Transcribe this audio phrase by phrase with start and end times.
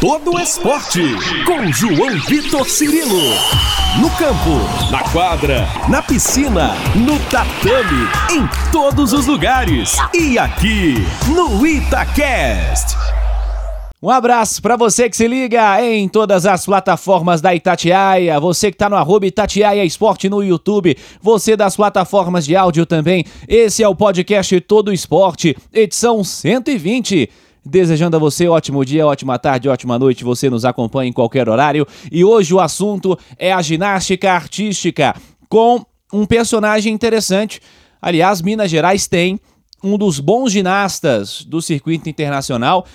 [0.00, 1.02] todo o esporte.
[1.44, 3.20] Com João Vitor Cirilo.
[4.00, 9.96] No campo, na quadra, na piscina, no tatame, em todos os lugares.
[10.14, 10.94] E aqui,
[11.34, 12.96] no Itacast.
[14.00, 18.78] Um abraço para você que se liga em todas as plataformas da Itatiaia, você que
[18.78, 23.24] tá no arroba Itatiaia Esporte no YouTube, você das plataformas de áudio também.
[23.48, 27.28] Esse é o podcast Todo Esporte, edição 120.
[27.64, 30.24] Desejando a você ótimo dia, ótima tarde, ótima noite.
[30.24, 31.86] Você nos acompanha em qualquer horário.
[32.10, 35.14] E hoje o assunto é a ginástica artística
[35.48, 37.60] com um personagem interessante.
[38.00, 39.40] Aliás, Minas Gerais tem
[39.82, 42.86] um dos bons ginastas do circuito internacional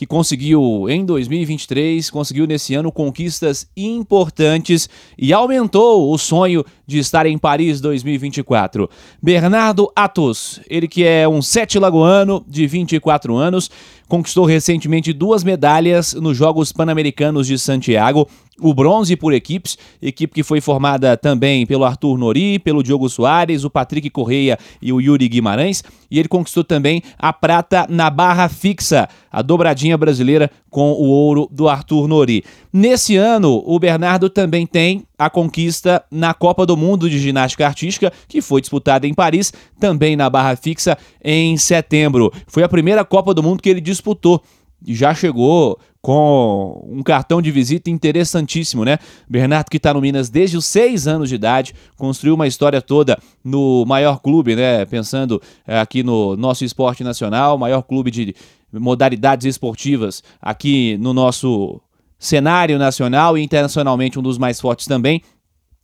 [0.00, 7.24] que conseguiu em 2023, conseguiu nesse ano conquistas importantes e aumentou o sonho de estar
[7.24, 8.90] em Paris 2024.
[9.22, 13.70] Bernardo Atos, ele que é um sete lagoano de 24 anos,
[14.08, 20.42] conquistou recentemente duas medalhas nos Jogos Pan-Americanos de Santiago, o bronze por equipes, equipe que
[20.42, 25.28] foi formada também pelo Arthur Nori, pelo Diogo Soares, o Patrick Correia e o Yuri
[25.28, 31.06] Guimarães, e ele conquistou também a prata na barra fixa, a dobradinha brasileira com o
[31.06, 32.44] ouro do Arthur Nori.
[32.72, 38.10] Nesse ano, o Bernardo também tem a conquista na Copa do Mundo de Ginástica Artística,
[38.26, 42.32] que foi disputada em Paris, também na barra fixa em setembro.
[42.46, 44.42] Foi a primeira Copa do Mundo que ele disputou
[44.82, 48.96] e já chegou com um cartão de visita interessantíssimo, né?
[49.28, 53.18] Bernardo que está no Minas desde os seis anos de idade, construiu uma história toda
[53.44, 54.86] no maior clube, né?
[54.86, 58.34] Pensando é, aqui no nosso esporte nacional, maior clube de
[58.72, 61.78] modalidades esportivas aqui no nosso
[62.20, 65.22] cenário nacional e internacionalmente um dos mais fortes também.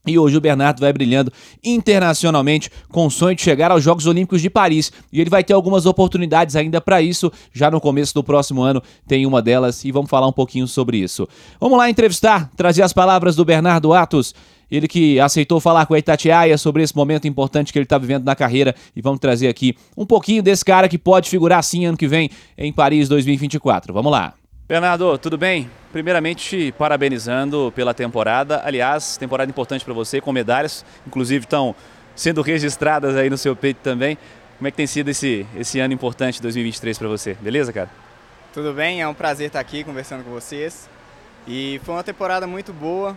[0.07, 1.33] E hoje o Bernardo vai brilhando
[1.65, 4.93] internacionalmente com o sonho de chegar aos Jogos Olímpicos de Paris.
[5.13, 7.33] E ele vai ter algumas oportunidades ainda para isso.
[7.53, 10.99] Já no começo do próximo ano tem uma delas e vamos falar um pouquinho sobre
[10.99, 11.29] isso.
[11.59, 14.33] Vamos lá entrevistar, trazer as palavras do Bernardo Atos.
[14.71, 18.25] Ele que aceitou falar com a Itatiaia sobre esse momento importante que ele está vivendo
[18.25, 21.97] na carreira e vamos trazer aqui um pouquinho desse cara que pode figurar sim ano
[21.97, 23.93] que vem em Paris 2024.
[23.93, 24.35] Vamos lá.
[24.69, 25.71] Bernardo, tudo bem?
[25.93, 28.63] Primeiramente, te parabenizando pela temporada.
[28.65, 31.73] Aliás, temporada importante para você, com medalhas, inclusive estão
[32.17, 34.19] sendo registradas aí no seu peito também.
[34.59, 37.35] Como é que tem sido esse, esse ano importante 2023 para você?
[37.35, 37.89] Beleza, cara?
[38.53, 40.91] Tudo bem, é um prazer estar aqui conversando com vocês.
[41.47, 43.17] E foi uma temporada muito boa,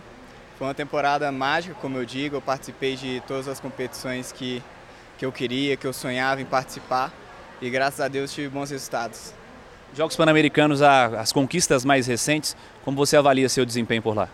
[0.56, 2.36] foi uma temporada mágica, como eu digo.
[2.36, 4.62] Eu participei de todas as competições que,
[5.18, 7.12] que eu queria, que eu sonhava em participar.
[7.60, 9.39] E graças a Deus tive bons resultados.
[9.92, 14.28] Jogos Pan-Americanos, as conquistas mais recentes, como você avalia seu desempenho por lá?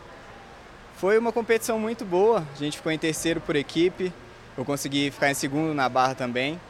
[0.99, 4.13] Foi uma competição muito boa, a gente ficou em terceiro por equipe,
[4.57, 6.61] eu consegui ficar em segundo na barra também.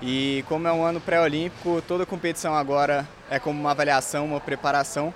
[0.00, 5.12] E como é um ano pré-olímpico, toda competição agora é como uma avaliação, uma preparação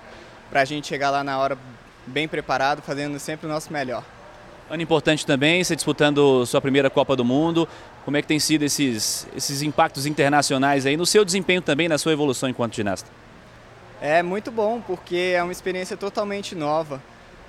[0.50, 1.56] para a gente chegar lá na hora
[2.06, 4.04] bem preparado, fazendo sempre o nosso melhor.
[4.70, 7.68] Ano importante também, você disputando sua primeira Copa do Mundo.
[8.04, 11.98] Como é que tem sido esses, esses impactos internacionais aí no seu desempenho também, na
[11.98, 13.10] sua evolução enquanto ginasta?
[14.00, 17.02] É muito bom, porque é uma experiência totalmente nova.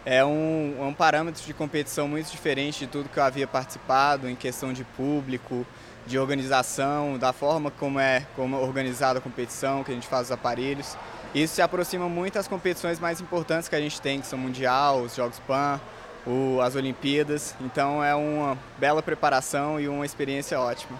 [0.05, 4.29] É um, é um parâmetro de competição muito diferente de tudo que eu havia participado,
[4.29, 5.65] em questão de público,
[6.05, 10.27] de organização, da forma como é, como é organizada a competição, que a gente faz
[10.27, 10.95] os aparelhos.
[11.33, 15.01] Isso se aproxima muito das competições mais importantes que a gente tem, que são Mundial,
[15.01, 15.81] os Jogos Pan,
[16.25, 17.55] o, as Olimpíadas.
[17.61, 20.99] Então é uma bela preparação e uma experiência ótima.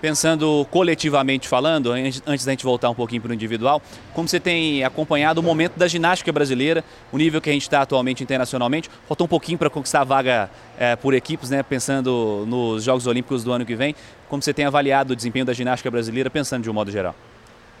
[0.00, 3.82] Pensando coletivamente falando, antes da gente voltar um pouquinho para o individual,
[4.14, 6.82] como você tem acompanhado o momento da ginástica brasileira,
[7.12, 10.50] o nível que a gente está atualmente internacionalmente, faltou um pouquinho para conquistar a vaga
[10.78, 11.62] é, por equipes, né?
[11.62, 13.94] Pensando nos Jogos Olímpicos do ano que vem,
[14.26, 17.14] como você tem avaliado o desempenho da ginástica brasileira, pensando de um modo geral?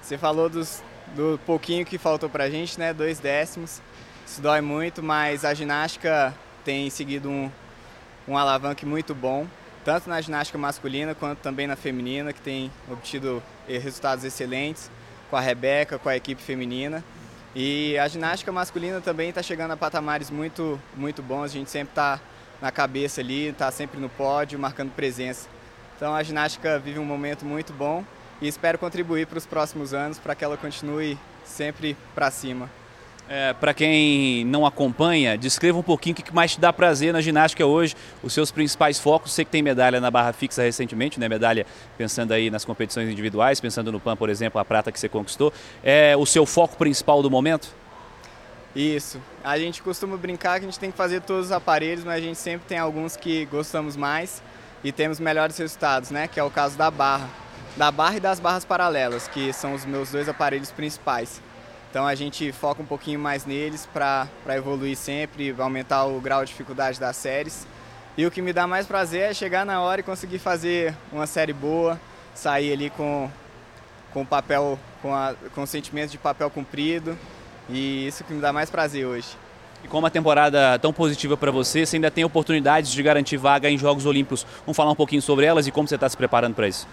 [0.02, 0.82] Você falou dos,
[1.16, 2.92] do pouquinho que faltou para a gente, né?
[2.92, 3.80] Dois décimos.
[4.26, 6.34] Isso dói muito, mas a ginástica
[6.70, 7.50] tem seguido um,
[8.28, 9.44] um alavanque muito bom,
[9.84, 14.88] tanto na ginástica masculina quanto também na feminina, que tem obtido eh, resultados excelentes
[15.28, 17.02] com a Rebeca, com a equipe feminina.
[17.56, 21.90] E a ginástica masculina também está chegando a patamares muito, muito bons, a gente sempre
[21.90, 22.20] está
[22.62, 25.48] na cabeça ali, está sempre no pódio, marcando presença.
[25.96, 28.04] Então a ginástica vive um momento muito bom
[28.40, 32.70] e espero contribuir para os próximos anos para que ela continue sempre para cima.
[33.32, 37.20] É, para quem não acompanha, descreva um pouquinho o que mais te dá prazer na
[37.20, 37.94] ginástica hoje,
[38.24, 39.30] os seus principais focos.
[39.30, 41.28] Você que tem medalha na barra fixa recentemente, né?
[41.28, 41.64] Medalha
[41.96, 45.52] pensando aí nas competições individuais, pensando no PAN, por exemplo, a prata que você conquistou.
[45.80, 47.72] É o seu foco principal do momento?
[48.74, 49.22] Isso.
[49.44, 52.20] A gente costuma brincar que a gente tem que fazer todos os aparelhos, mas a
[52.20, 54.42] gente sempre tem alguns que gostamos mais
[54.82, 56.26] e temos melhores resultados, né?
[56.26, 57.28] Que é o caso da barra.
[57.76, 61.40] Da barra e das barras paralelas, que são os meus dois aparelhos principais.
[61.90, 66.52] Então a gente foca um pouquinho mais neles para evoluir sempre, aumentar o grau de
[66.52, 67.66] dificuldade das séries.
[68.16, 71.26] E o que me dá mais prazer é chegar na hora e conseguir fazer uma
[71.26, 72.00] série boa,
[72.32, 73.28] sair ali com,
[74.12, 77.18] com papel, com, a, com o sentimento de papel cumprido.
[77.68, 79.28] E isso que me dá mais prazer hoje.
[79.82, 83.68] E com uma temporada tão positiva para você, você ainda tem oportunidades de garantir vaga
[83.68, 84.46] em Jogos Olímpicos.
[84.64, 86.86] Vamos falar um pouquinho sobre elas e como você está se preparando para isso?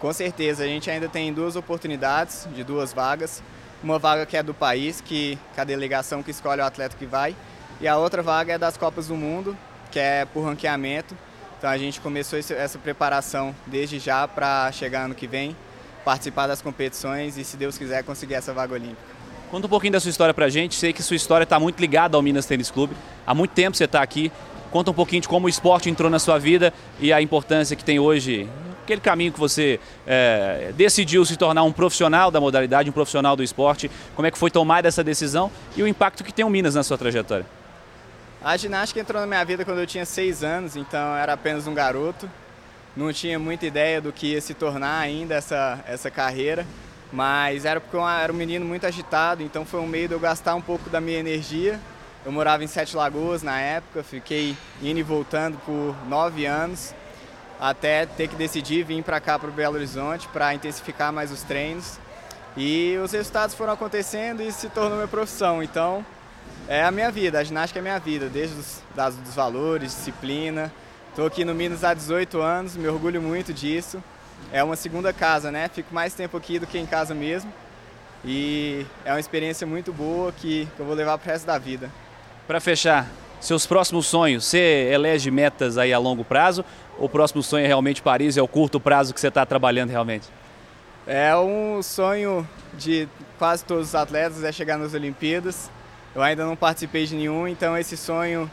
[0.00, 3.40] Com certeza, a gente ainda tem duas oportunidades de duas vagas
[3.82, 7.06] uma vaga que é do país, que, que a delegação que escolhe o atleta que
[7.06, 7.34] vai,
[7.80, 9.56] e a outra vaga é das Copas do Mundo,
[9.90, 11.16] que é por ranqueamento.
[11.58, 15.56] Então a gente começou essa preparação desde já para chegar ano que vem,
[16.04, 19.12] participar das competições e, se Deus quiser, conseguir essa vaga olímpica.
[19.50, 20.74] Conta um pouquinho da sua história pra gente.
[20.74, 22.96] Sei que sua história está muito ligada ao Minas Tênis Clube.
[23.26, 24.32] Há muito tempo você está aqui.
[24.70, 27.84] Conta um pouquinho de como o esporte entrou na sua vida e a importância que
[27.84, 28.48] tem hoje
[28.82, 33.42] aquele caminho que você é, decidiu se tornar um profissional da modalidade, um profissional do
[33.42, 36.74] esporte, como é que foi tomar essa decisão e o impacto que tem o Minas
[36.74, 37.46] na sua trajetória?
[38.44, 41.74] A ginástica entrou na minha vida quando eu tinha seis anos, então era apenas um
[41.74, 42.28] garoto.
[42.96, 46.66] Não tinha muita ideia do que ia se tornar ainda essa, essa carreira,
[47.12, 50.20] mas era porque eu era um menino muito agitado, então foi um meio de eu
[50.20, 51.80] gastar um pouco da minha energia.
[52.26, 56.92] Eu morava em Sete Lagoas na época, fiquei indo e voltando por nove anos
[57.62, 61.42] até ter que decidir vir para cá para o Belo Horizonte para intensificar mais os
[61.44, 61.96] treinos.
[62.56, 65.62] E os resultados foram acontecendo e se tornou minha profissão.
[65.62, 66.04] Então,
[66.66, 68.82] é a minha vida, a ginástica é a minha vida, desde os
[69.24, 70.72] dos valores, disciplina.
[71.10, 74.02] Estou aqui no Minas há 18 anos, me orgulho muito disso.
[74.52, 75.68] É uma segunda casa, né?
[75.68, 77.52] Fico mais tempo aqui do que em casa mesmo.
[78.24, 81.58] E é uma experiência muito boa que, que eu vou levar para o resto da
[81.58, 81.88] vida.
[82.44, 83.06] Para fechar,
[83.44, 86.64] seus próximos sonhos, você elege metas aí a longo prazo
[86.98, 88.36] o próximo sonho é realmente Paris?
[88.36, 90.28] É o curto prazo que você está trabalhando realmente?
[91.06, 93.08] É um sonho de
[93.38, 95.70] quase todos os atletas é chegar nas Olimpíadas.
[96.14, 98.50] Eu ainda não participei de nenhum, então esse sonho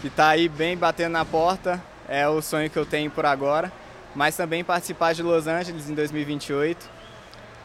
[0.00, 3.72] que está aí bem batendo na porta é o sonho que eu tenho por agora.
[4.14, 6.88] Mas também participar de Los Angeles em 2028,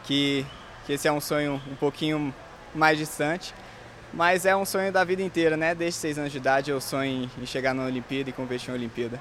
[0.04, 0.46] que,
[0.86, 2.34] que esse é um sonho um pouquinho
[2.74, 3.54] mais distante.
[4.14, 5.74] Mas é um sonho da vida inteira, né?
[5.74, 9.20] Desde seis anos de idade eu sonho em chegar na Olimpíada e competir em Olimpíada.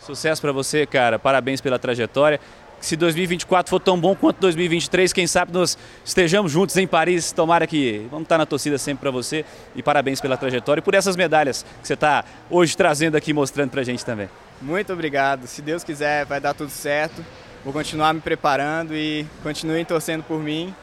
[0.00, 1.18] Sucesso para você, cara.
[1.18, 2.40] Parabéns pela trajetória.
[2.80, 7.32] Se 2024 for tão bom quanto 2023, quem sabe nós estejamos juntos em Paris.
[7.32, 9.44] Tomara que vamos estar na torcida sempre para você.
[9.74, 13.70] E parabéns pela trajetória e por essas medalhas que você está hoje trazendo aqui, mostrando
[13.70, 14.28] para a gente também.
[14.60, 15.46] Muito obrigado.
[15.46, 17.24] Se Deus quiser, vai dar tudo certo.
[17.64, 20.74] Vou continuar me preparando e continuem torcendo por mim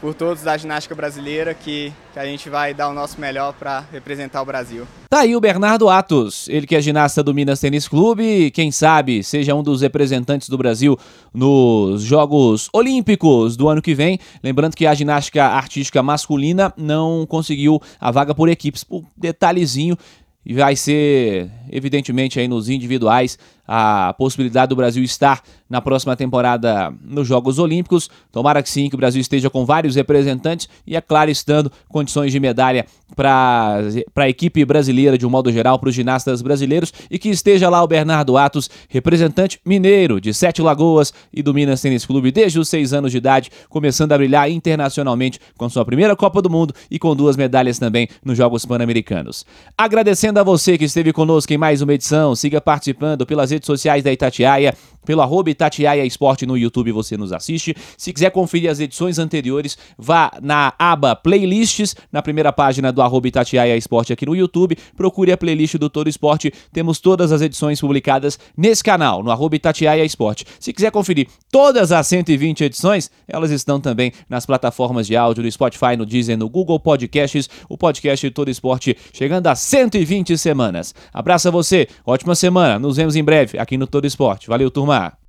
[0.00, 3.84] por todos da ginástica brasileira que, que a gente vai dar o nosso melhor para
[3.92, 4.86] representar o Brasil.
[5.08, 9.22] Tá aí o Bernardo Atos, ele que é ginasta do Minas Tênis Clube, quem sabe
[9.22, 10.98] seja um dos representantes do Brasil
[11.34, 14.18] nos Jogos Olímpicos do ano que vem.
[14.42, 19.96] Lembrando que a ginástica artística masculina não conseguiu a vaga por equipes, por detalhezinho,
[20.44, 23.38] e vai ser, evidentemente, aí nos individuais
[23.72, 28.10] a possibilidade do Brasil estar na próxima temporada nos Jogos Olímpicos.
[28.32, 32.32] Tomara que sim, que o Brasil esteja com vários representantes e, é claro, estando condições
[32.32, 32.84] de medalha
[33.14, 33.80] para
[34.16, 37.80] a equipe brasileira de um modo geral, para os ginastas brasileiros e que esteja lá
[37.80, 42.68] o Bernardo Atos, representante mineiro de Sete Lagoas e do Minas Tênis Clube desde os
[42.68, 46.98] seis anos de idade, começando a brilhar internacionalmente com sua primeira Copa do Mundo e
[46.98, 49.46] com duas medalhas também nos Jogos Pan-Americanos.
[49.78, 53.66] Agradecendo a você que esteve conosco em mais uma edição, siga participando pelas redes redes
[53.66, 57.74] sociais da Itatiaia, pelo arroba Itatiaia Esporte no YouTube você nos assiste.
[57.96, 63.28] Se quiser conferir as edições anteriores, vá na aba Playlists, na primeira página do arroba
[63.28, 64.76] Itatiaia Esporte aqui no YouTube.
[64.96, 66.52] Procure a playlist do Todo Esporte.
[66.72, 70.44] Temos todas as edições publicadas nesse canal, no arroba Itatiaia Esporte.
[70.58, 75.50] Se quiser conferir todas as 120 edições, elas estão também nas plataformas de áudio do
[75.50, 80.94] Spotify, no Deezer, no Google Podcasts, o podcast Todo Esporte chegando a 120 semanas.
[81.12, 84.48] Abraço a você, ótima semana, nos vemos em breve aqui no Todo Esporte.
[84.48, 85.19] Valeu, Turma!